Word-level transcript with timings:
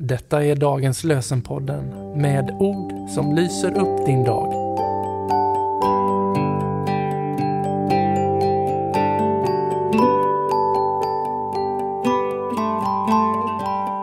Detta 0.00 0.44
är 0.44 0.56
dagens 0.56 1.04
lösenpodden 1.04 2.12
med 2.20 2.50
ord 2.50 3.10
som 3.10 3.34
lyser 3.34 3.78
upp 3.78 4.06
din 4.06 4.24
dag. 4.24 4.52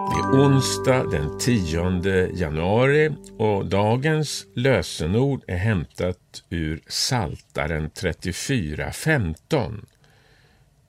Det 0.10 0.20
är 0.20 0.46
onsdag 0.46 1.04
den 1.04 1.40
10 1.40 2.30
januari 2.34 3.16
och 3.38 3.66
dagens 3.66 4.46
lösenord 4.56 5.42
är 5.48 5.58
hämtat 5.58 6.44
ur 6.50 6.82
Saltaren 6.88 7.90
34.15. 7.90 9.86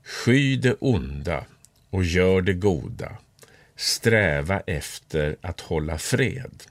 Sky 0.05 0.57
det 0.57 0.75
onda 0.81 1.45
och 1.91 2.05
gör 2.05 2.43
det 2.43 2.55
goda. 2.55 3.13
Sträva 3.77 4.61
efter 4.61 5.37
att 5.41 5.61
hålla 5.61 5.99
fred. 5.99 6.63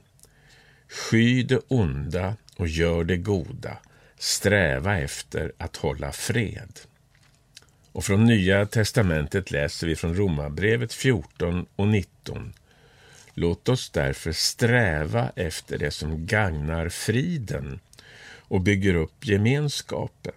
Sky 0.88 1.42
det 1.42 1.60
onda 1.68 2.36
och 2.56 2.68
gör 2.68 3.04
det 3.04 3.16
goda. 3.16 3.78
Sträva 4.18 4.98
efter 4.98 5.52
att 5.58 5.76
hålla 5.76 6.12
fred. 6.12 6.80
Och 7.92 8.04
från 8.04 8.24
Nya 8.24 8.66
testamentet 8.66 9.50
läser 9.50 9.86
vi 9.86 9.96
från 9.96 10.16
Romarbrevet 10.16 10.92
14 10.92 11.66
och 11.76 11.88
19. 11.88 12.52
Låt 13.34 13.68
oss 13.68 13.90
därför 13.90 14.32
sträva 14.32 15.32
efter 15.36 15.78
det 15.78 15.90
som 15.90 16.26
gagnar 16.26 16.88
friden 16.88 17.80
och 18.48 18.60
bygger 18.60 18.94
upp 18.94 19.26
gemenskapen. 19.26 20.34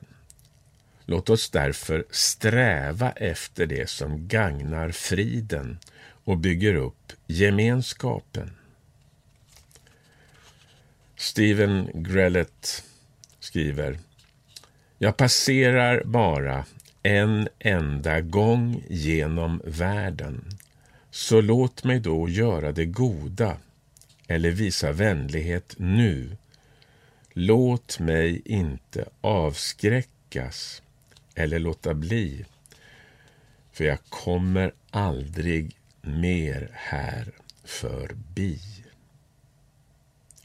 Låt 1.10 1.30
oss 1.30 1.50
därför 1.50 2.06
sträva 2.10 3.12
efter 3.12 3.66
det 3.66 3.90
som 3.90 4.28
gagnar 4.28 4.92
friden 4.92 5.80
och 6.24 6.38
bygger 6.38 6.76
upp 6.76 7.14
gemenskapen. 7.28 8.52
Steven 11.16 11.90
Grellett 11.94 12.84
skriver 13.40 14.00
Jag 14.98 15.18
passerar 15.18 16.04
bara 16.04 16.66
en 17.04 17.48
enda 17.60 18.22
gång 18.22 18.84
genom 18.90 19.62
världen. 19.66 20.50
Så 21.12 21.42
låt 21.42 21.84
mig 21.84 22.00
då 22.00 22.30
göra 22.30 22.72
det 22.72 22.86
goda 22.86 23.58
eller 24.28 24.52
visa 24.52 24.92
vänlighet 24.92 25.76
nu. 25.78 26.38
Låt 27.34 28.00
mig 28.00 28.42
inte 28.46 29.06
avskräckas 29.22 30.82
eller 31.40 31.60
låta 31.60 31.94
bli, 31.94 32.46
för 33.72 33.84
jag 33.84 34.00
kommer 34.10 34.74
aldrig 34.90 35.78
mer 36.02 36.70
här 36.74 37.32
förbi. 37.64 38.60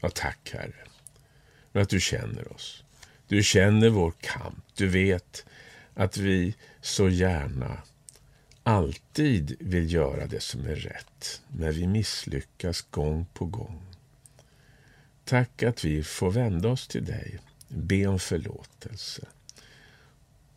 Ja, 0.01 0.09
tack 0.09 0.51
Herre, 0.53 0.87
för 1.71 1.79
att 1.79 1.89
du 1.89 1.99
känner 1.99 2.53
oss. 2.53 2.83
Du 3.27 3.43
känner 3.43 3.89
vår 3.89 4.13
kamp. 4.19 4.65
Du 4.75 4.87
vet 4.87 5.45
att 5.93 6.17
vi 6.17 6.55
så 6.81 7.09
gärna 7.09 7.81
alltid 8.63 9.55
vill 9.59 9.93
göra 9.93 10.27
det 10.27 10.41
som 10.41 10.65
är 10.65 10.75
rätt, 10.75 11.41
när 11.47 11.71
vi 11.71 11.87
misslyckas 11.87 12.81
gång 12.81 13.25
på 13.33 13.45
gång. 13.45 13.81
Tack 15.23 15.63
att 15.63 15.85
vi 15.85 16.03
får 16.03 16.31
vända 16.31 16.69
oss 16.69 16.87
till 16.87 17.05
dig, 17.05 17.39
be 17.67 18.07
om 18.07 18.19
förlåtelse. 18.19 19.27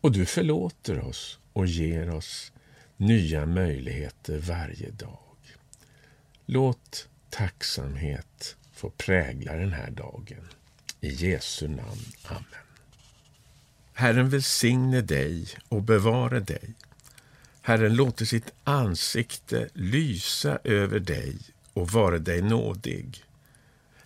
Och 0.01 0.11
du 0.11 0.25
förlåter 0.25 0.99
oss 0.99 1.39
och 1.53 1.65
ger 1.67 2.09
oss 2.09 2.51
nya 2.97 3.45
möjligheter 3.45 4.37
varje 4.37 4.91
dag. 4.91 5.19
Låt 6.45 7.07
tacksamhet 7.29 8.55
få 8.73 8.89
prägla 8.89 9.53
den 9.53 9.73
här 9.73 9.91
dagen. 9.91 10.49
I 11.01 11.09
Jesu 11.09 11.67
namn. 11.67 12.05
Amen. 12.23 12.43
Herren 13.93 14.29
välsigne 14.29 15.01
dig 15.01 15.47
och 15.69 15.81
bevara 15.81 16.39
dig. 16.39 16.73
Herren 17.61 17.95
låter 17.95 18.25
sitt 18.25 18.53
ansikte 18.63 19.69
lysa 19.73 20.59
över 20.63 20.99
dig 20.99 21.37
och 21.73 21.89
vara 21.89 22.19
dig 22.19 22.41
nådig. 22.41 23.23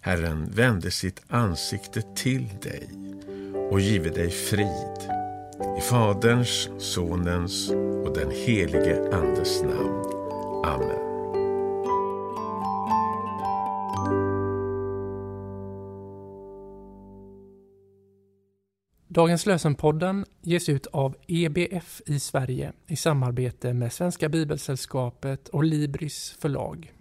Herren 0.01 0.51
vände 0.51 0.91
sitt 0.91 1.21
ansikte 1.27 2.01
till 2.15 2.47
dig 2.61 2.89
och 3.71 3.79
give 3.79 4.09
dig 4.09 4.29
frid. 4.29 5.12
I 5.77 5.81
Faderns, 5.81 6.69
Sonens 6.77 7.69
och 8.05 8.13
den 8.13 8.31
helige 8.31 9.15
Andes 9.15 9.61
namn. 9.63 10.03
Amen. 10.65 11.03
Dagens 19.07 19.45
lösenpodden 19.45 20.25
ges 20.41 20.69
ut 20.69 20.87
av 20.87 21.15
EBF 21.27 22.01
i 22.05 22.19
Sverige 22.19 22.73
i 22.87 22.95
samarbete 22.95 23.73
med 23.73 23.93
Svenska 23.93 24.29
Bibelsällskapet 24.29 25.49
och 25.49 25.63
Libris 25.63 26.35
förlag. 26.39 26.93